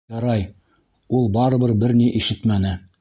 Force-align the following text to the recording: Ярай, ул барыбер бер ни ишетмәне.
Ярай, 0.13 0.45
ул 1.17 1.29
барыбер 1.37 1.75
бер 1.85 1.95
ни 2.01 2.09
ишетмәне. 2.21 2.75